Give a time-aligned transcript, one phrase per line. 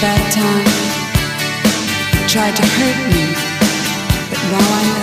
[0.00, 0.64] that time.
[2.26, 3.24] Tried to hurt me,
[4.30, 4.99] but now I know.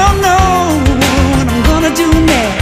[0.00, 2.59] Don't know what I'm gonna do next.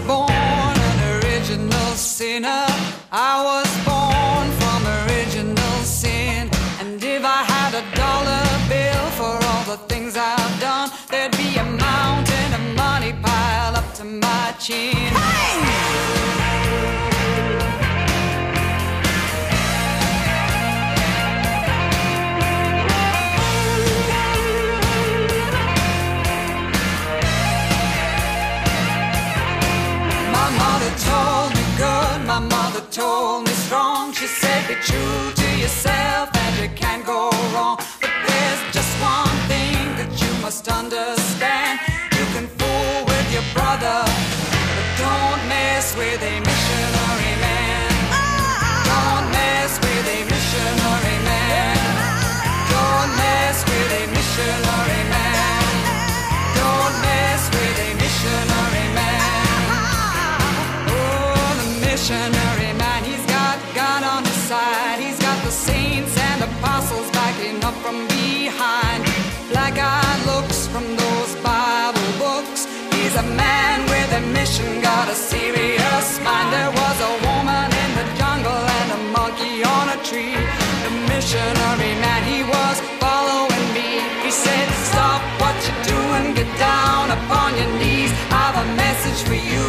[0.00, 2.66] Born an original sinner.
[3.10, 6.50] I was born from original sin.
[6.80, 11.56] And if I had a dollar bill for all the things I've done, there'd be
[11.56, 15.12] a mountain of money piled up to my chin.
[15.12, 16.21] My
[33.02, 34.12] told me strong.
[34.12, 37.20] She said, Be true to yourself and you can't go
[37.52, 37.76] wrong.
[38.02, 41.74] But there's just one thing that you must understand.
[42.18, 43.98] You can fool with your brother,
[44.76, 46.51] but don't mess with a
[74.12, 76.52] a mission, got a serious mind.
[76.52, 80.36] There was a woman in the jungle and a monkey on a tree.
[80.84, 83.88] The missionary man, he was following me.
[84.24, 88.12] He said, Stop what you're doing, get down upon your knees.
[88.30, 89.66] I've a message for you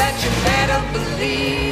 [0.00, 1.67] that you better believe,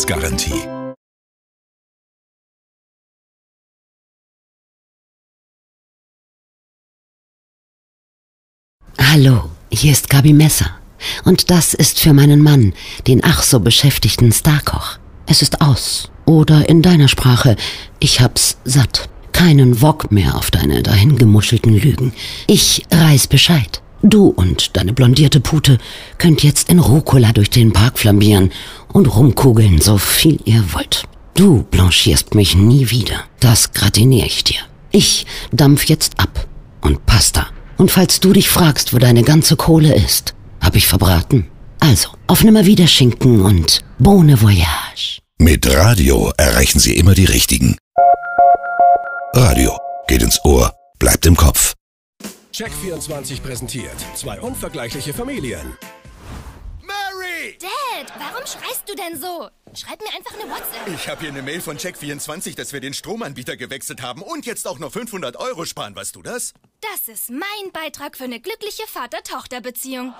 [0.00, 0.68] Zufriedenheitsgarantie.
[8.98, 10.70] Hallo, hier ist Gabi Messer.
[11.24, 12.74] Und das ist für meinen Mann,
[13.06, 14.98] den ach so beschäftigten Starkoch.
[15.26, 16.10] Es ist aus.
[16.26, 17.56] Oder in deiner Sprache,
[17.98, 19.08] ich hab's satt.
[19.32, 22.12] Keinen Wok mehr auf deine dahingemuschelten Lügen.
[22.46, 23.82] Ich reiß Bescheid.
[24.02, 25.78] Du und deine blondierte Pute
[26.18, 28.50] könnt jetzt in Rucola durch den Park flambieren
[28.92, 31.04] und rumkugeln, so viel ihr wollt.
[31.34, 33.24] Du blanchierst mich nie wieder.
[33.40, 34.60] Das gratinier ich dir.
[34.90, 36.46] Ich dampf jetzt ab.
[36.80, 37.46] Und Pasta.
[37.76, 41.46] Und falls du dich fragst, wo deine ganze Kohle ist, hab ich verbraten.
[41.78, 45.20] Also, auf Nimmerwieder Schinken und Bonne Voyage.
[45.38, 47.76] Mit Radio erreichen Sie immer die Richtigen.
[49.34, 51.74] Radio geht ins Ohr, bleibt im Kopf.
[52.52, 55.78] Check24 präsentiert zwei unvergleichliche Familien.
[56.82, 57.56] Mary!
[57.60, 59.48] Dad, warum schreist du denn so?
[59.72, 60.88] Schreib mir einfach eine WhatsApp.
[60.92, 64.66] Ich habe hier eine Mail von Check24, dass wir den Stromanbieter gewechselt haben und jetzt
[64.66, 65.94] auch noch 500 Euro sparen.
[65.94, 66.52] Weißt du das?
[66.80, 70.12] Das ist mein Beitrag für eine glückliche Vater-Tochter-Beziehung.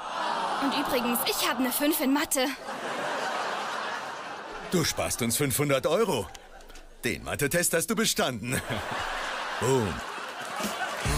[0.63, 2.47] Und übrigens, ich habe eine 5 in Mathe.
[4.71, 6.29] Du sparst uns 500 Euro.
[7.05, 8.63] Den Mathe-Test hast du bestanden.
[9.61, 9.93] Boom.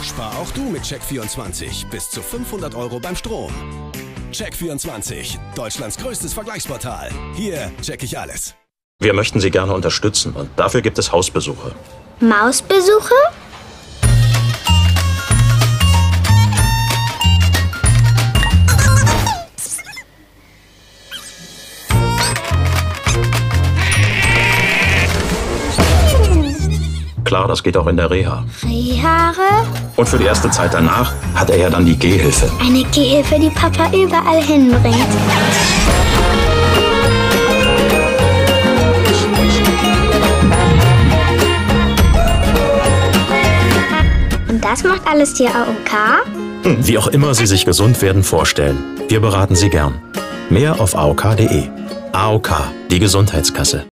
[0.02, 3.52] Spar auch du mit Check24 bis zu 500 Euro beim Strom.
[4.32, 7.10] Check24, Deutschlands größtes Vergleichsportal.
[7.34, 8.54] Hier check ich alles.
[9.00, 11.74] Wir möchten Sie gerne unterstützen und dafür gibt es Hausbesuche.
[12.20, 13.14] Mausbesuche?
[27.32, 28.44] Klar, das geht auch in der Reha.
[28.62, 29.64] Rehhaare?
[29.96, 32.52] Und für die erste Zeit danach hat er ja dann die Gehhilfe.
[32.60, 35.06] Eine Gehilfe, die Papa überall hinbringt.
[44.50, 46.26] Und das macht alles die AOK?
[46.64, 48.76] Hm, Wie auch immer Sie sich gesund werden vorstellen,
[49.08, 50.02] wir beraten Sie gern.
[50.50, 51.70] Mehr auf aok.de.
[52.12, 52.50] AOK,
[52.90, 53.86] die Gesundheitskasse.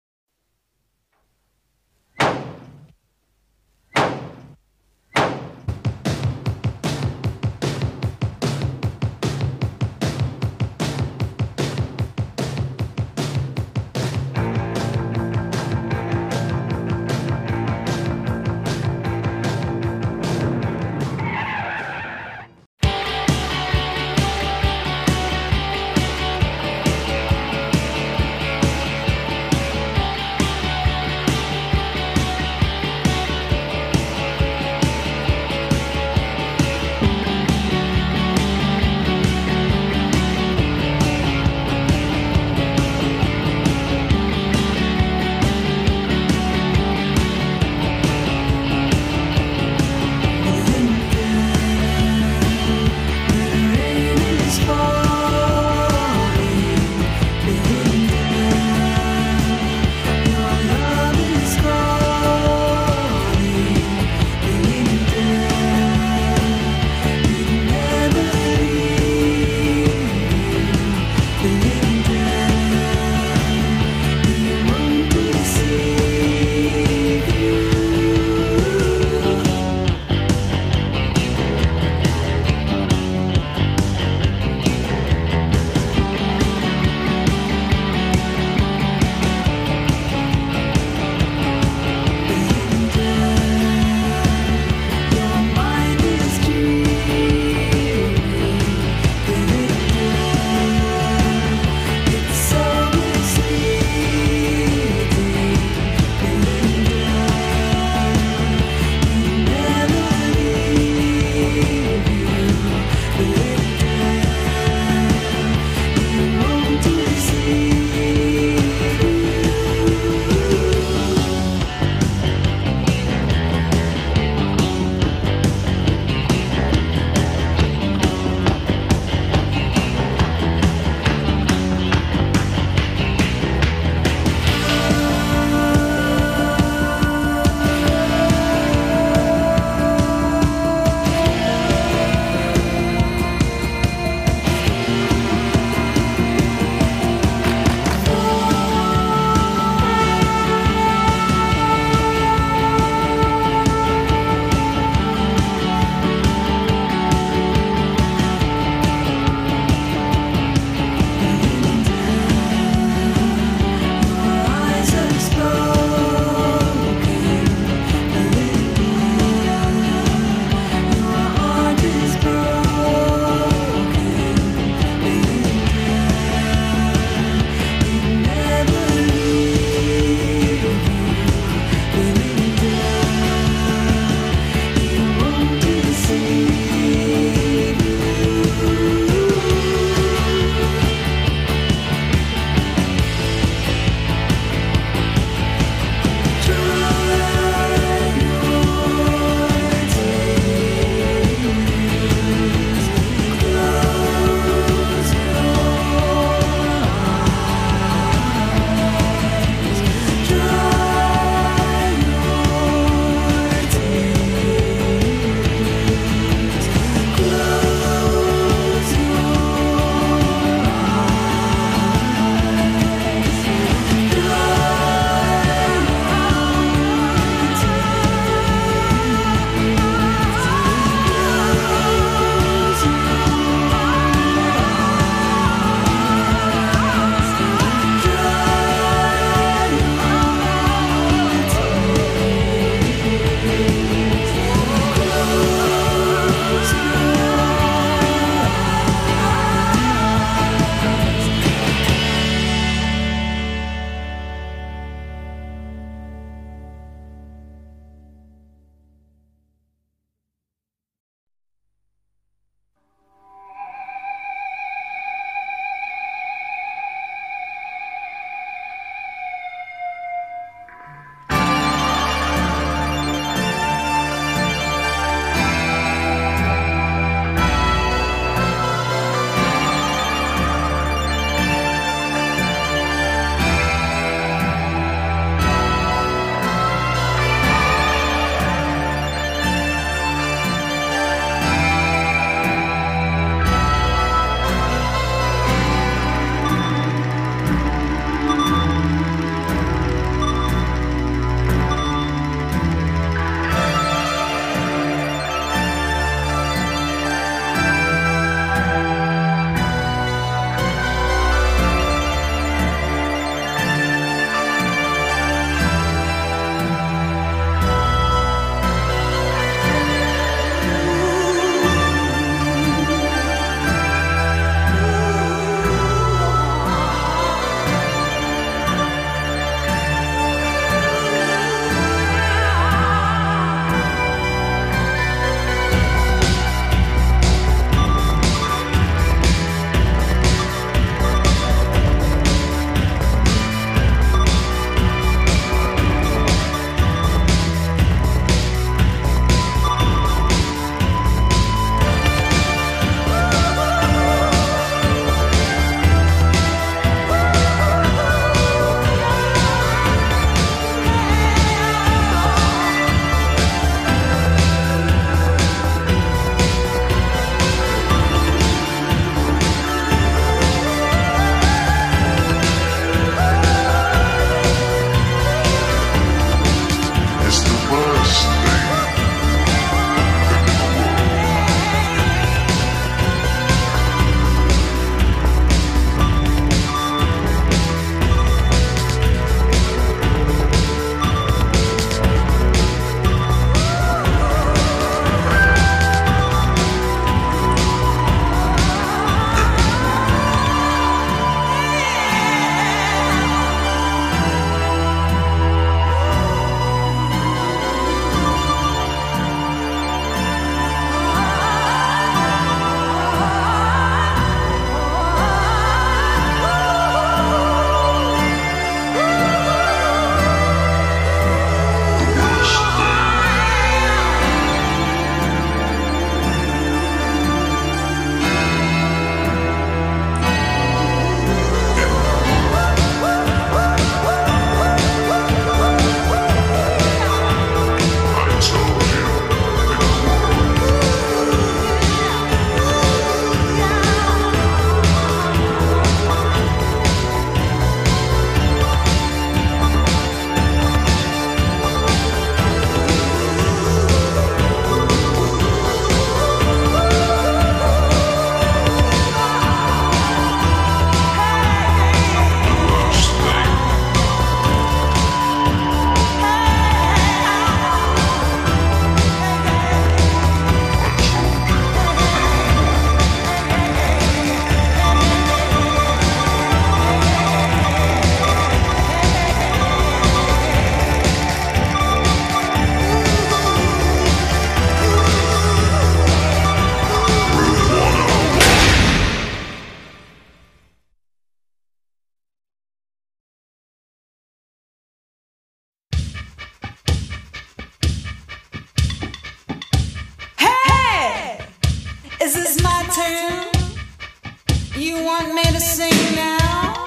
[504.88, 506.86] You want me to sing now?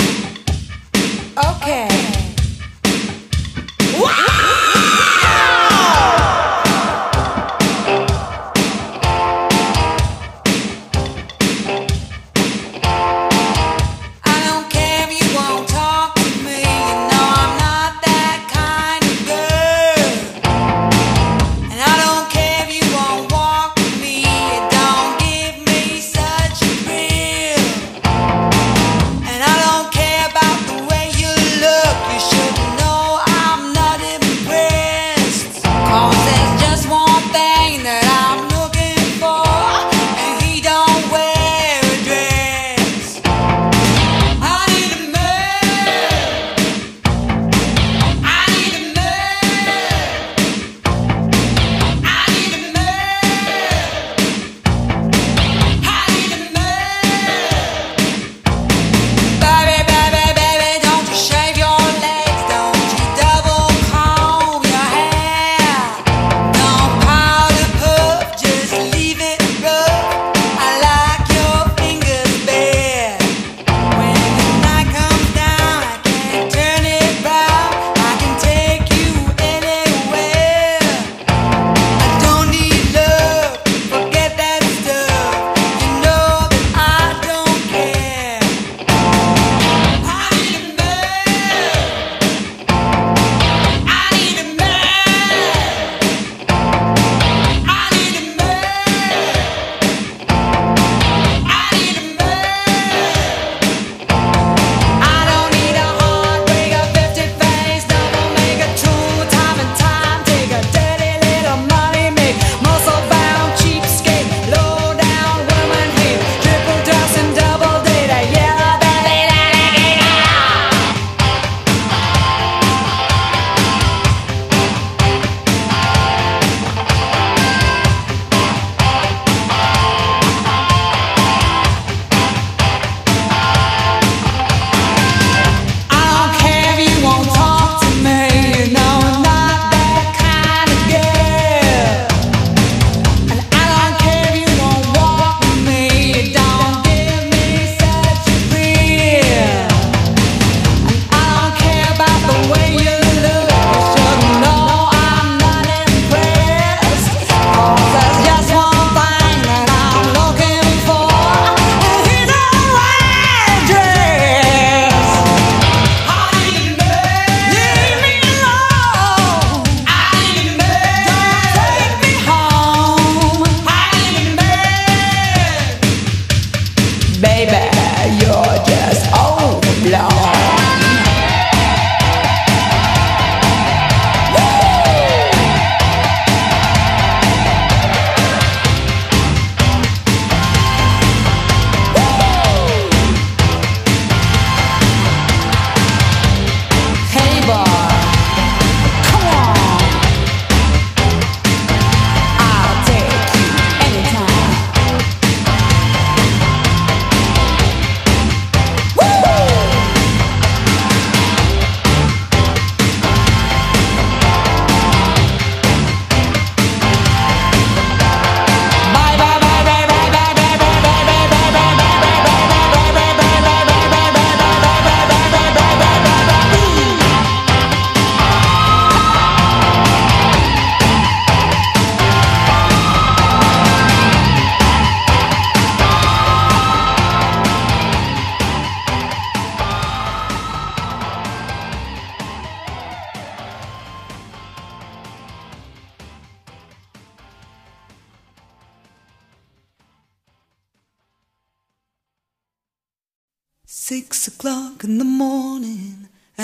[1.36, 1.99] Okay.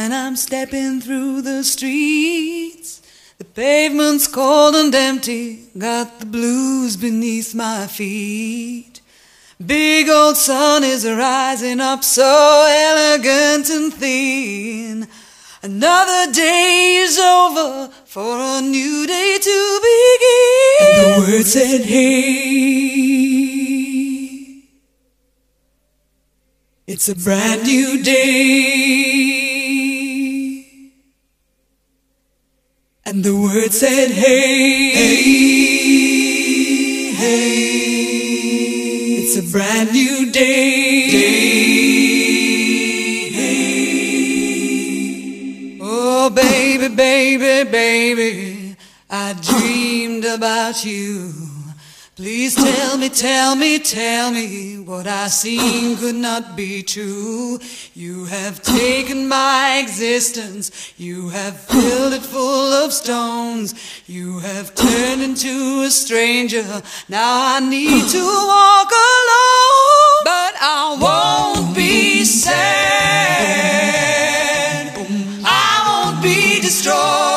[0.07, 3.03] When I'm stepping through the streets,
[3.39, 9.01] the pavement's cold and empty, got the blues beneath my feet.
[9.59, 15.09] Big old sun is rising up so elegant and thin.
[15.65, 20.87] Another day is over for a new day to begin.
[20.87, 22.37] And the word said, hey,
[26.87, 29.36] it's a brand new day.
[33.17, 35.63] And the word said, hey, hey,
[37.15, 37.73] hey,
[39.23, 41.09] it's a brand new day.
[41.11, 41.17] day
[43.31, 44.59] hey.
[45.81, 48.77] Oh, baby, baby, baby,
[49.09, 51.46] I dreamed about you.
[52.17, 57.59] Please tell me, tell me, tell me what I seen could not be true.
[57.93, 63.75] You have taken my existence, you have filled it full of stones,
[64.07, 66.65] you have turned into a stranger.
[67.11, 73.27] Now I need to walk alone, but I won't be sad,
[75.45, 77.36] I won't be destroyed.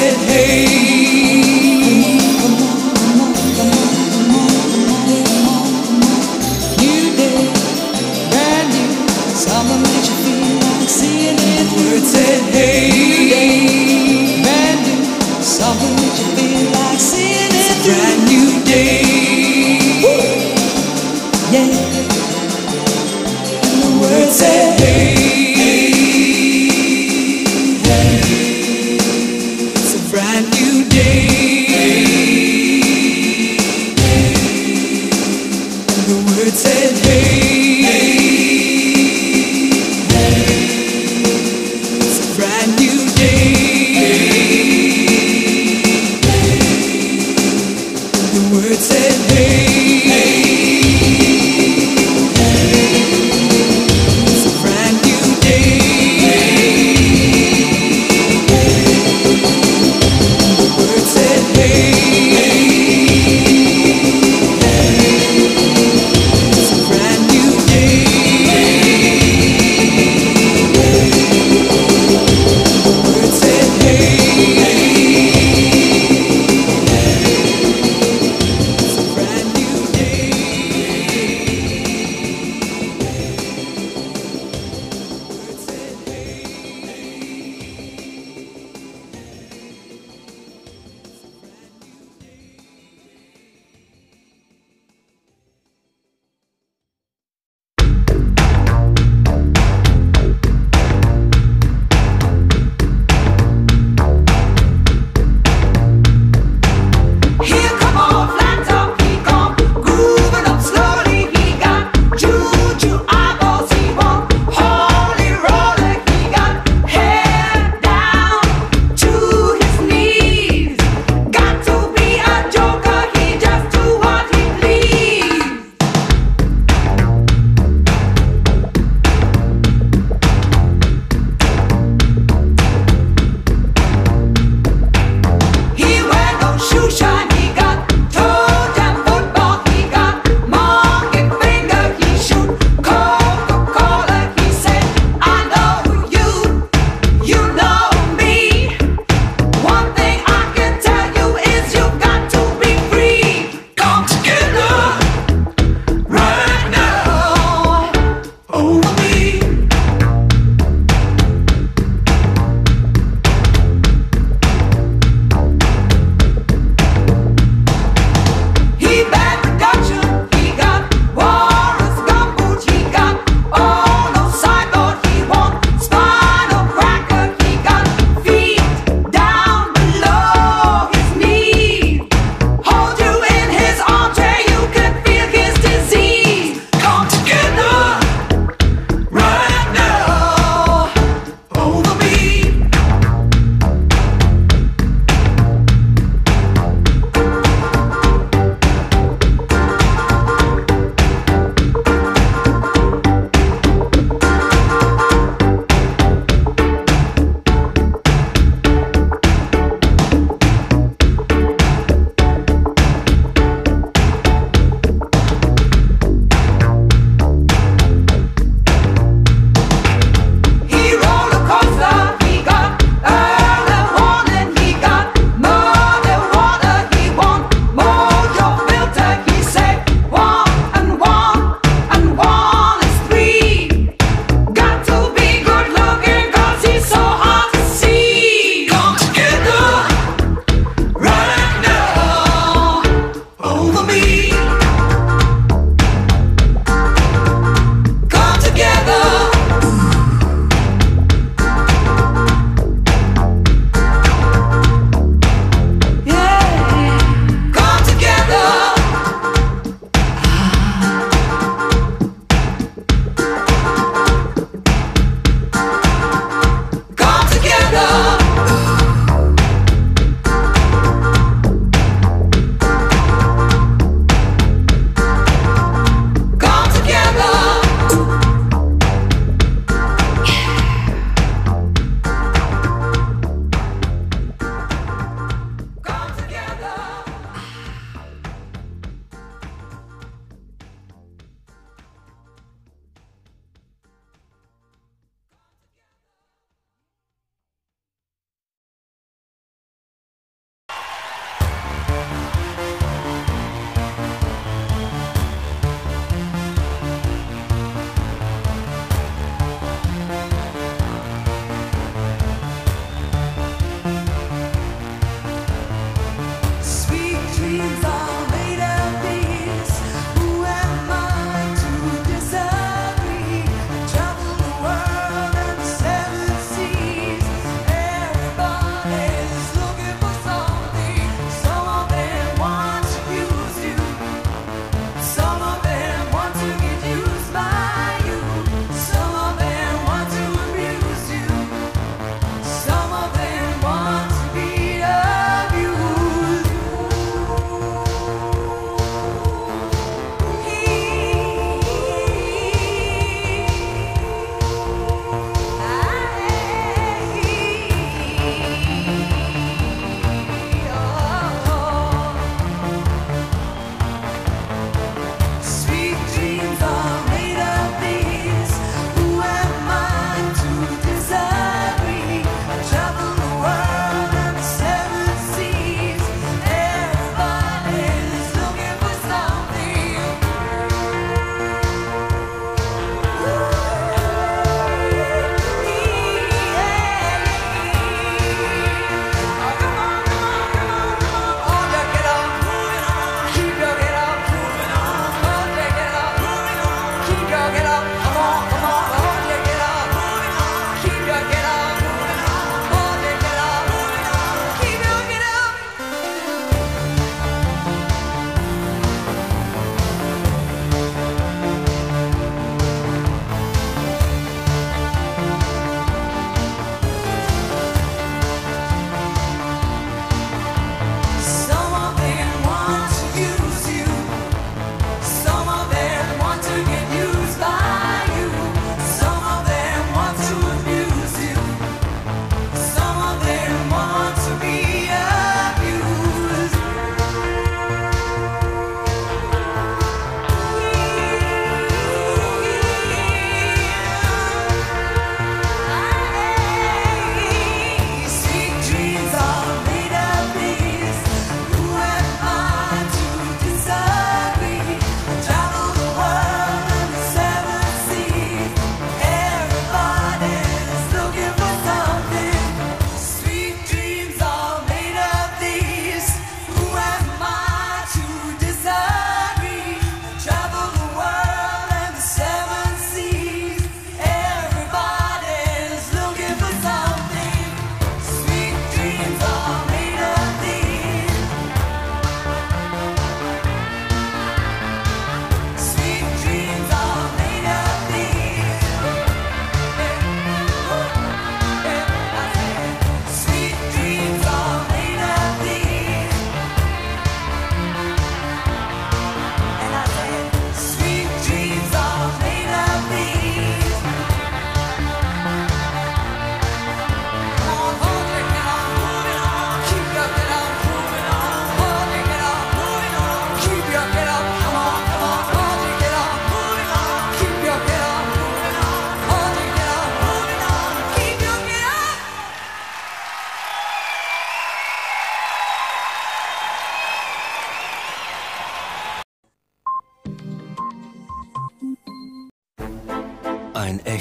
[0.00, 0.27] it.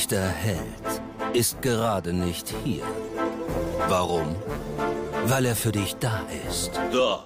[0.08, 1.02] Echter Held
[1.34, 2.84] ist gerade nicht hier.
[3.90, 4.36] Warum?
[5.26, 6.72] Weil er für dich da ist.
[6.94, 7.26] Da.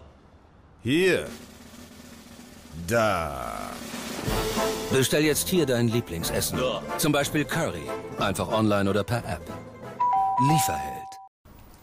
[0.81, 1.27] Hier.
[2.87, 3.69] Da.
[4.91, 6.59] Bestell jetzt hier dein Lieblingsessen.
[6.97, 7.87] Zum Beispiel Curry.
[8.17, 9.45] Einfach online oder per App.
[10.49, 11.11] Lieferheld.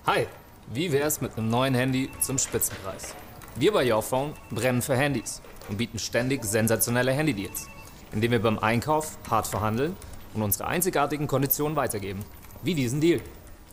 [0.05, 0.27] Hi,
[0.75, 3.15] wie wär's mit einem neuen Handy zum Spitzenpreis?
[3.55, 7.69] Wir bei Yourphone brennen für Handys und bieten ständig sensationelle Handydeals,
[8.13, 9.97] indem wir beim Einkauf hart verhandeln
[10.39, 12.25] und unsere einzigartigen Konditionen weitergeben.
[12.63, 13.21] Wie diesen Deal.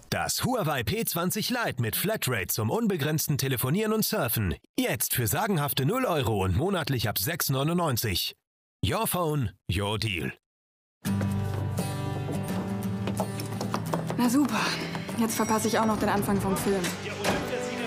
[0.10, 4.56] Das Huawei P20 Lite mit Flatrate zum unbegrenzten Telefonieren und Surfen.
[4.80, 8.34] Jetzt für sagenhafte 0 Euro und monatlich ab 6,99.
[8.86, 10.34] Your Phone, your Deal.
[14.18, 14.62] Na super.
[15.18, 16.82] Jetzt verpasse ich auch noch den Anfang vom Film.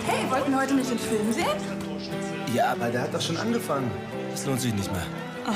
[0.06, 1.46] Hey, wollten wir heute nicht den Film sehen?
[2.54, 3.90] Ja, aber der hat doch schon angefangen.
[4.30, 5.06] Das lohnt sich nicht mehr.
[5.46, 5.52] Oh,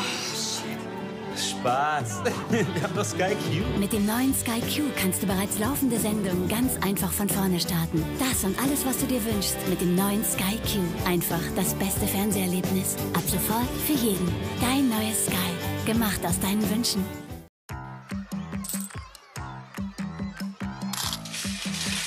[1.51, 2.23] Spaß.
[2.51, 3.79] Wir haben doch Sky Q.
[3.79, 8.05] Mit dem neuen Sky Q kannst du bereits laufende Sendungen ganz einfach von vorne starten.
[8.19, 10.81] Das und alles, was du dir wünschst, mit dem neuen Sky Q.
[11.09, 12.97] Einfach das beste Fernseherlebnis.
[13.15, 14.29] Ab sofort für jeden.
[14.61, 15.87] Dein neues Sky.
[15.87, 17.05] Gemacht aus deinen Wünschen.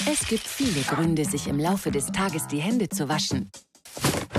[0.08, 3.52] Es gibt viele Gründe, sich im Laufe des Tages die Hände zu waschen.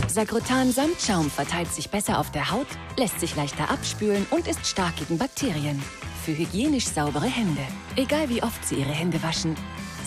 [0.08, 4.96] Sagrotan Samtschaum verteilt sich besser auf der Haut, lässt sich leichter abspülen und ist stark
[4.96, 5.82] gegen Bakterien.
[6.24, 7.60] Für hygienisch saubere Hände.
[7.96, 9.56] Egal wie oft Sie Ihre Hände waschen.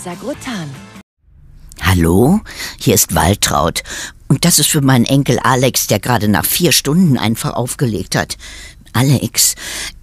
[0.03, 0.73] Sagrotan.
[1.81, 2.39] Hallo,
[2.79, 3.83] hier ist Waltraud.
[4.29, 8.37] Und das ist für meinen Enkel Alex, der gerade nach vier Stunden einfach aufgelegt hat.
[8.93, 9.55] Alex,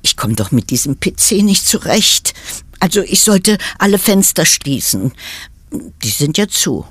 [0.02, 2.34] ich komme doch mit diesem PC nicht zurecht.
[2.80, 5.12] Also ich sollte alle Fenster schließen.
[5.72, 6.86] Die sind ja zu.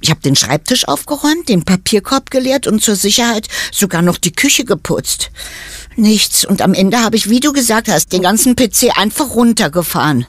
[0.00, 4.64] Ich habe den Schreibtisch aufgeräumt, den Papierkorb geleert und zur Sicherheit sogar noch die Küche
[4.64, 5.30] geputzt.
[5.96, 6.44] Nichts.
[6.44, 10.26] Und am Ende habe ich, wie du gesagt hast, den ganzen PC einfach runtergefahren.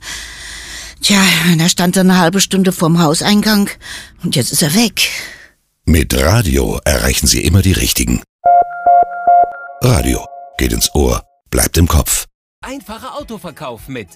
[1.02, 1.22] Tja,
[1.58, 3.70] da stand er eine halbe Stunde vorm Hauseingang
[4.24, 5.10] und jetzt ist er weg.
[5.86, 8.22] Mit Radio erreichen Sie immer die Richtigen.
[9.82, 10.26] Radio
[10.58, 12.26] geht ins Ohr, bleibt im Kopf.
[12.62, 14.10] Einfacher Autoverkauf mit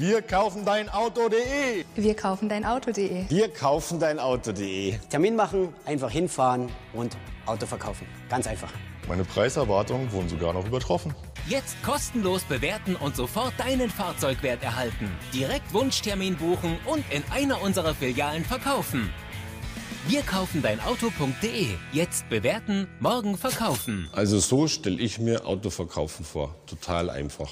[0.00, 1.84] Wir kaufen dein Auto.de.
[1.94, 3.28] Wir kaufen dein Auto.de.
[3.28, 4.98] Wir kaufen dein Auto.de.
[5.10, 8.06] Termin machen, einfach hinfahren und Auto verkaufen.
[8.30, 8.72] Ganz einfach.
[9.06, 11.14] Meine Preiserwartungen wurden sogar noch übertroffen.
[11.46, 15.10] Jetzt kostenlos bewerten und sofort deinen Fahrzeugwert erhalten.
[15.34, 19.10] Direkt Wunschtermin buchen und in einer unserer Filialen verkaufen.
[20.08, 21.66] Wir kaufen dein Auto.de.
[21.92, 24.08] Jetzt bewerten, morgen verkaufen.
[24.12, 26.56] Also so stelle ich mir Autoverkaufen vor.
[26.64, 27.50] Total einfach.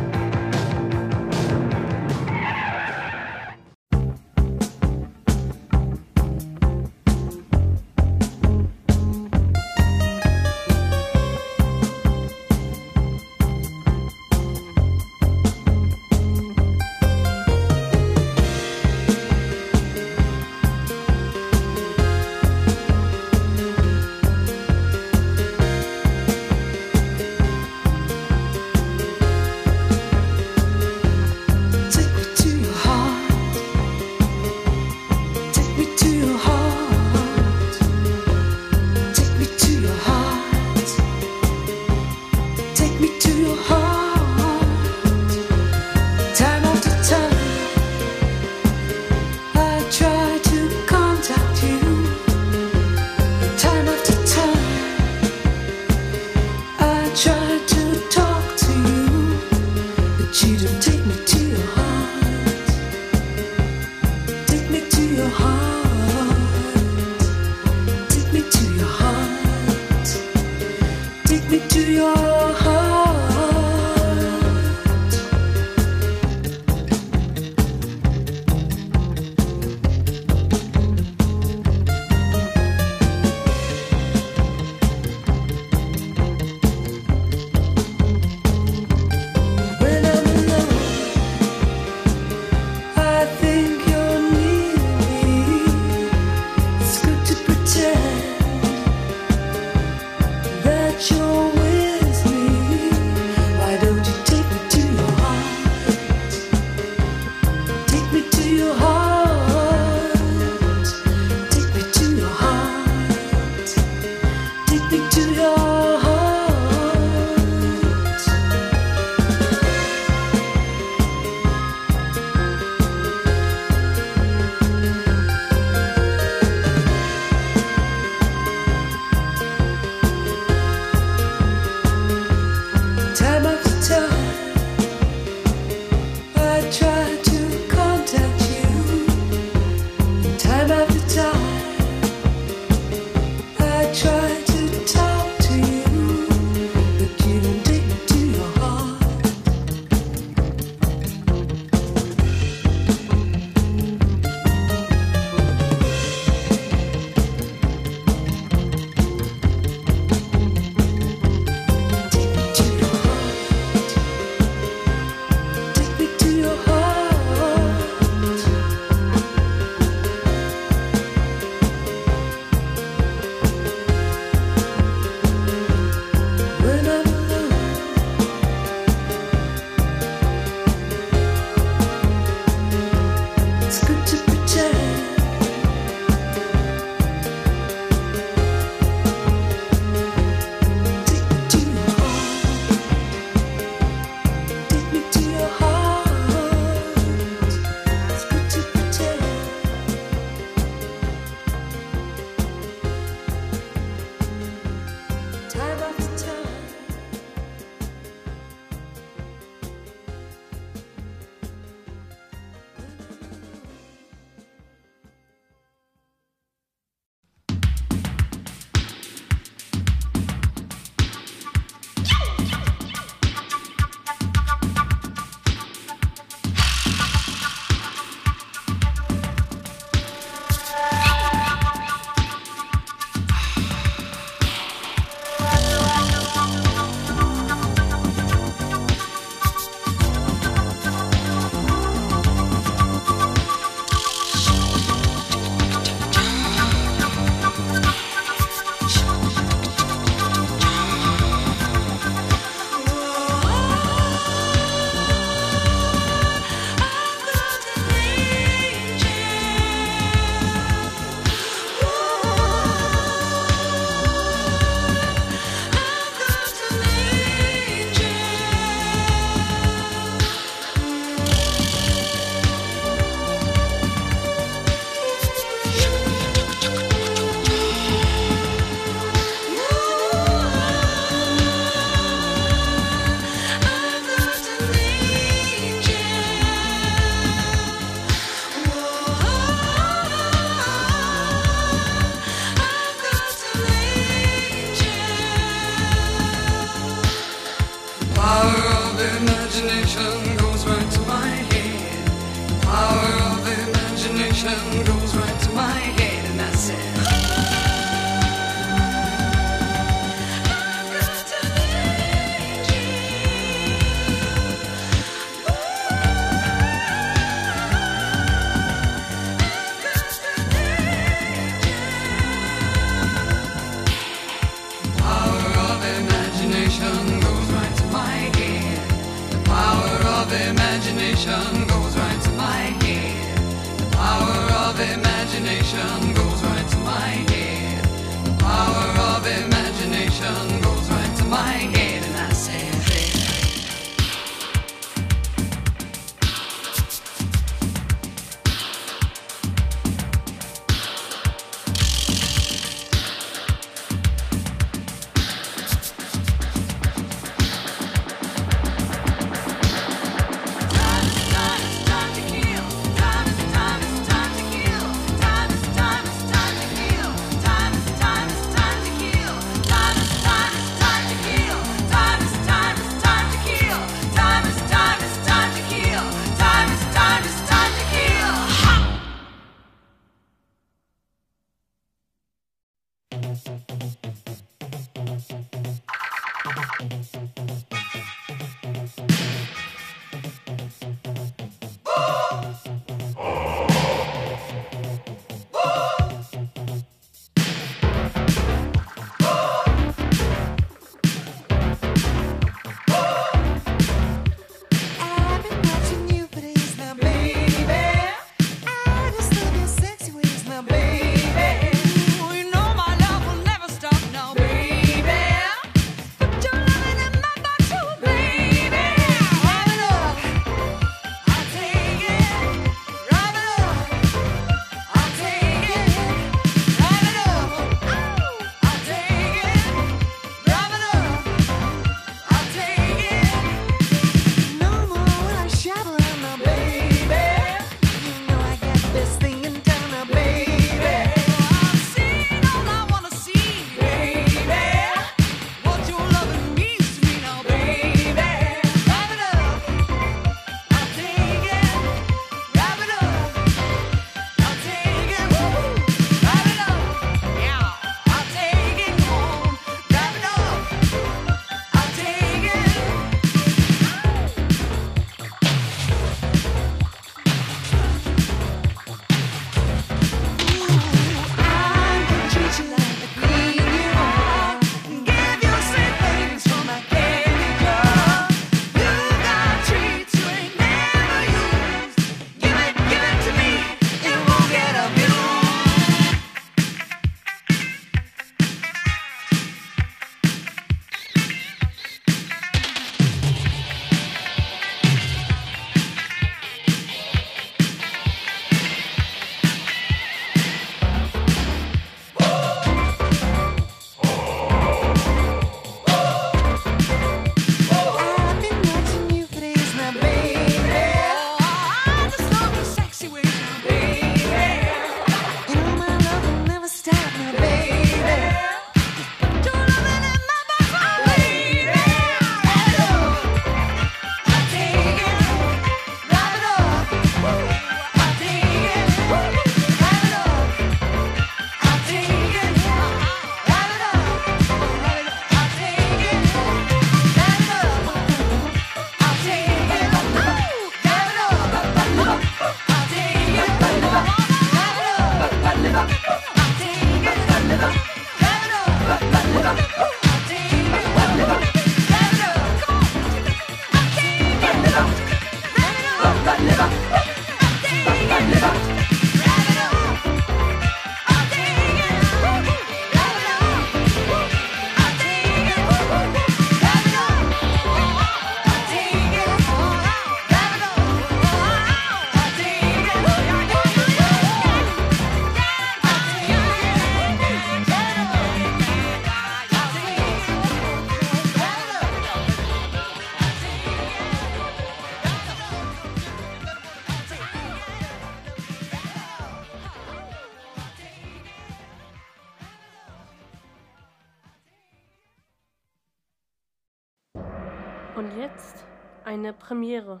[599.24, 600.00] une première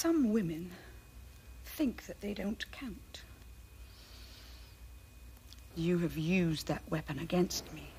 [0.00, 0.70] some women
[1.62, 3.20] think that they don't count.
[5.76, 7.90] You have used that weapon against me.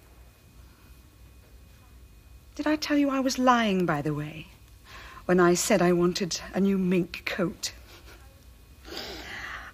[2.56, 4.48] Did I tell you I was lying, by the way,
[5.26, 7.72] when I said I wanted a new mink coat?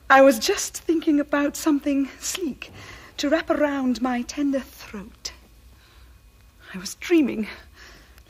[0.09, 2.73] I was just thinking about something sleek
[3.15, 5.31] to wrap around my tender throat.
[6.73, 7.47] I was dreaming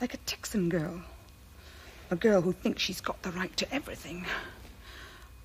[0.00, 1.02] like a Texan girl.
[2.10, 4.26] A girl who thinks she's got the right to everything.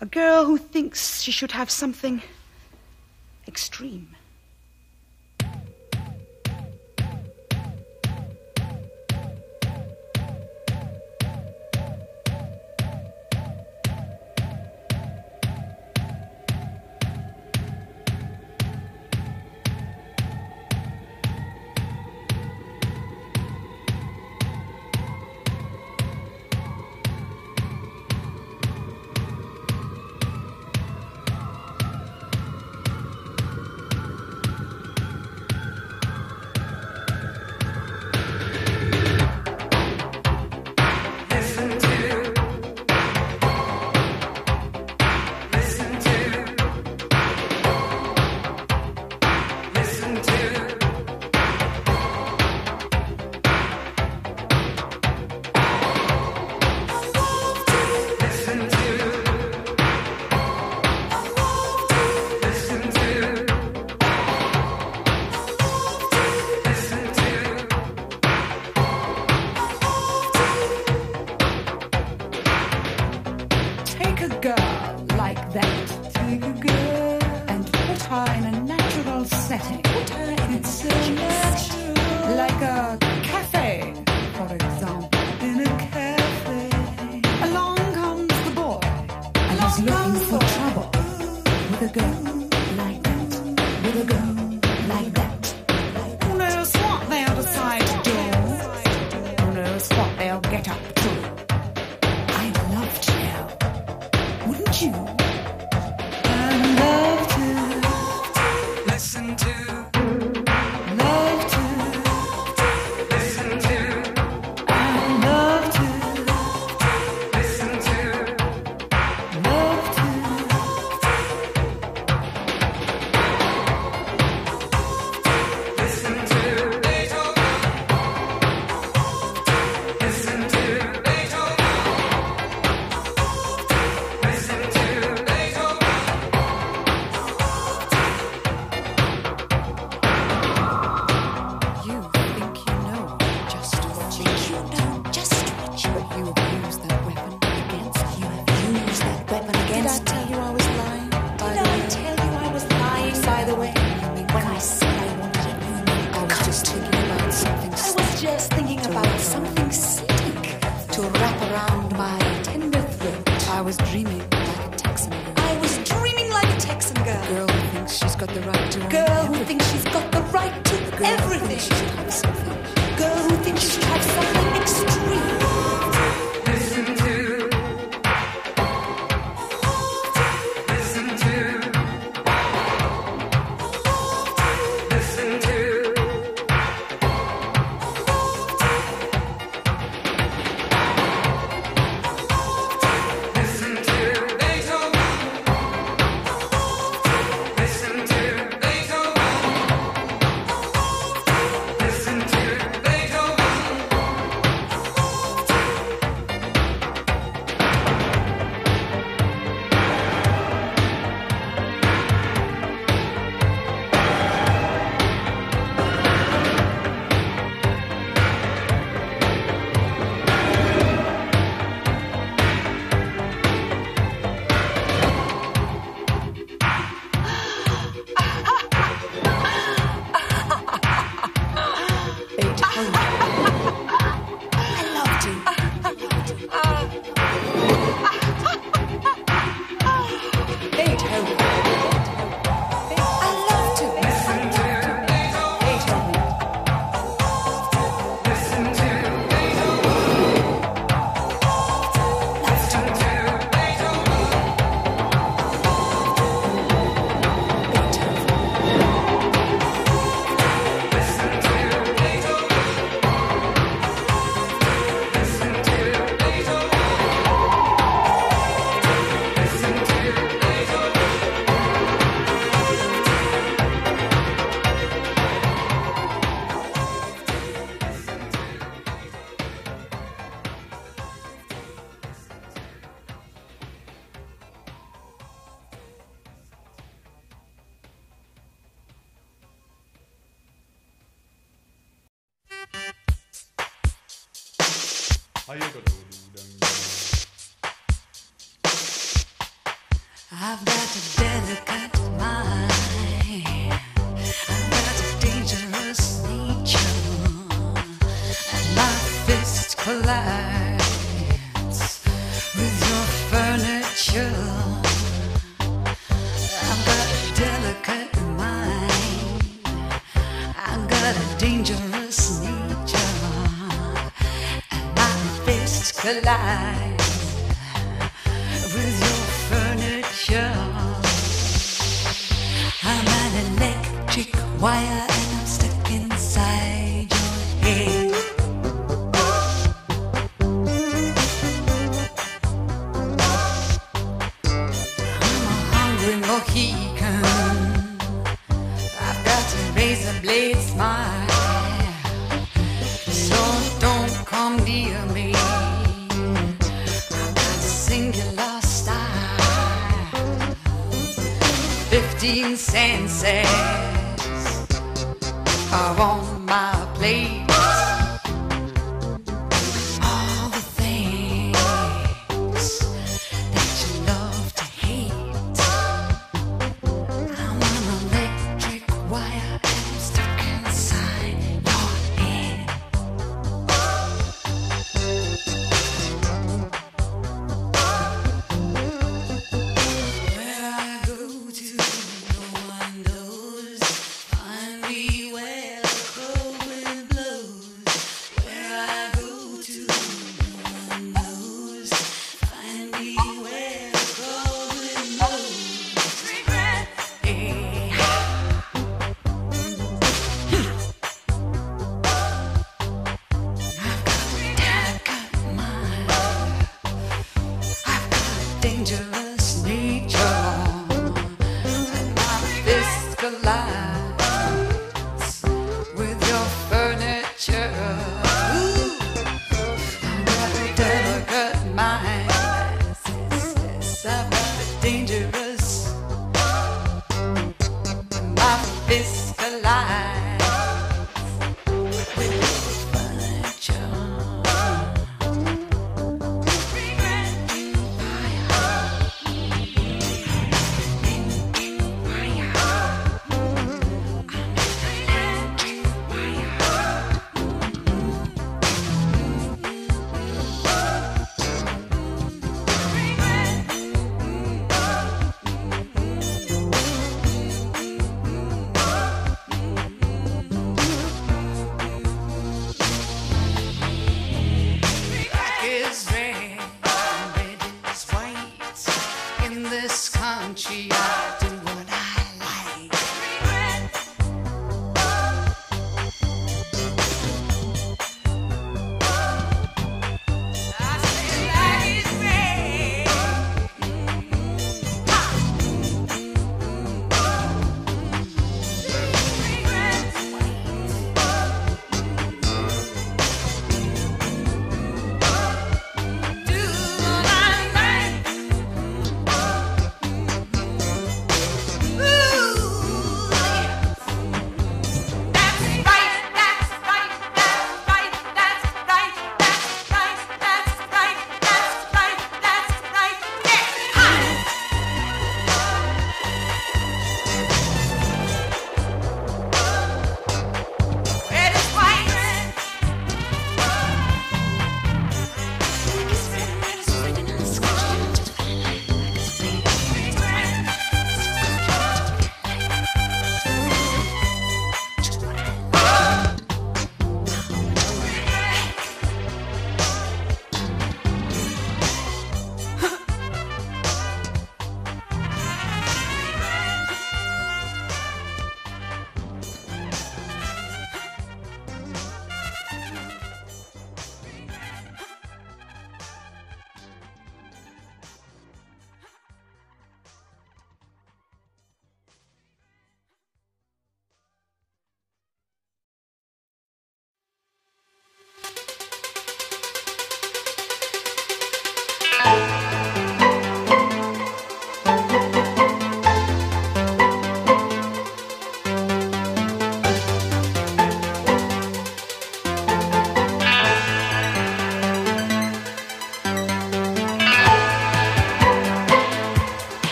[0.00, 2.22] A girl who thinks she should have something
[3.46, 4.16] extreme.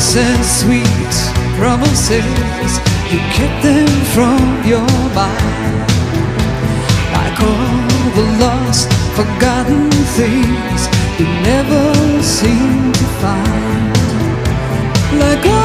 [0.00, 1.14] innocent, sweet
[1.58, 2.80] promises
[3.12, 5.90] You kept them from your mind
[7.12, 13.96] Like all the lost, forgotten things You never seem to find.
[15.20, 15.59] Like all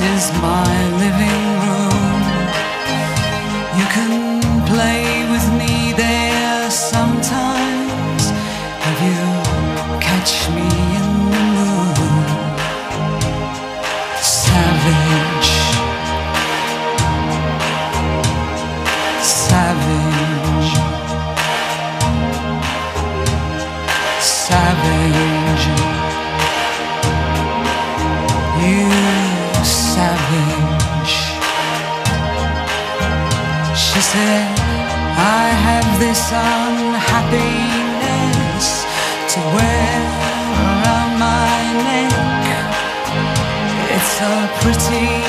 [0.00, 1.77] is my living room.
[44.60, 45.27] Pretty